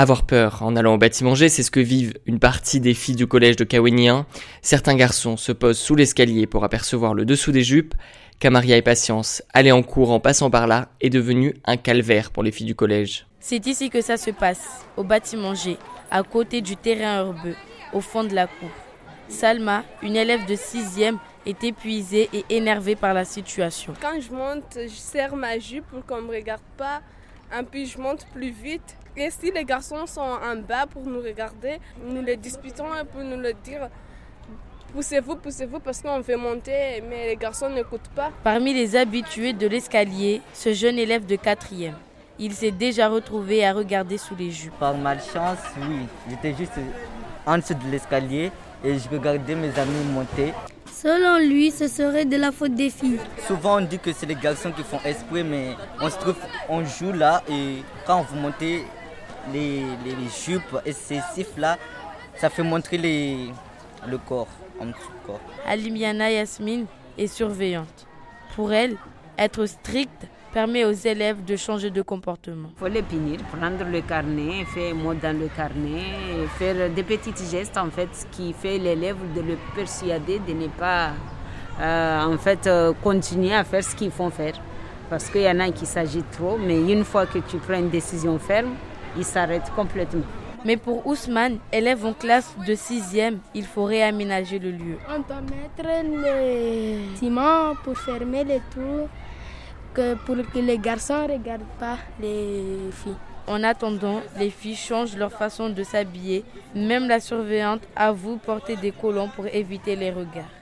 [0.00, 3.16] Avoir peur en allant au bâtiment G, c'est ce que vivent une partie des filles
[3.16, 4.24] du collège de Kawenien.
[4.62, 7.94] Certains garçons se posent sous l'escalier pour apercevoir le dessous des jupes.
[8.38, 12.42] Camaria et Patience, aller en cours en passant par là, est devenu un calvaire pour
[12.42, 13.26] les filles du collège.
[13.40, 15.76] C'est ici que ça se passe, au bâtiment G,
[16.10, 17.56] à côté du terrain herbeux,
[17.92, 18.70] au fond de la cour.
[19.28, 23.92] Salma, une élève de 6e, est épuisée et énervée par la situation.
[24.00, 27.02] Quand je monte, je serre ma jupe pour qu'on ne me regarde pas.
[27.58, 28.96] Et puis je monte plus vite.
[29.16, 33.38] Et si les garçons sont en bas pour nous regarder, nous les disputons pour nous
[33.38, 33.88] le dire.
[34.92, 38.30] Poussez-vous, poussez-vous parce qu'on veut monter, mais les garçons n'écoutent pas.
[38.42, 41.92] Parmi les habitués de l'escalier, ce jeune élève de 4e.
[42.38, 44.78] Il s'est déjà retrouvé à regarder sous les jupes.
[44.78, 46.06] Par malchance, oui.
[46.28, 46.72] J'étais juste
[47.46, 48.50] en dessous de l'escalier
[48.82, 50.52] et je regardais mes amis monter.
[51.02, 53.20] Selon lui, ce serait de la faute des filles.
[53.46, 56.36] Souvent on dit que c'est les garçons qui font esprit, mais on se trouve,
[56.68, 58.84] on joue là et quand vous montez
[59.50, 61.78] les, les, jupes excessifs là,
[62.36, 63.50] ça fait montrer les,
[64.06, 65.40] le corps en dessous corps.
[65.66, 66.84] Alimiana Yasmine
[67.16, 68.06] est surveillante.
[68.54, 68.98] Pour elle,
[69.38, 72.70] être stricte permet aux élèves de changer de comportement.
[72.76, 76.02] Il faut les punir, prendre le carnet, faire mot dans le carnet,
[76.58, 80.68] faire des petits gestes en fait, ce qui fait l'élève de le persuader de ne
[80.68, 81.10] pas
[81.80, 84.54] euh, en fait euh, continuer à faire ce qu'ils font faire.
[85.08, 87.90] Parce qu'il y en a qui s'agitent trop, mais une fois que tu prends une
[87.90, 88.74] décision ferme,
[89.16, 90.22] ils s'arrêtent complètement.
[90.64, 94.98] Mais pour Ousmane, élève en classe de 6e, il faut réaménager le lieu.
[95.08, 95.90] On doit mettre
[96.22, 99.08] les ciments pour fermer les tours
[99.94, 103.16] pour que les garçons ne regardent pas les filles.
[103.46, 106.44] En attendant, les filles changent leur façon de s'habiller.
[106.74, 110.59] Même la surveillante avoue porter des collants pour éviter les regards.